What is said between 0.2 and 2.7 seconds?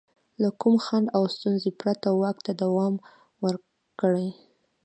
له کوم خنډ او ستونزې پرته واک ته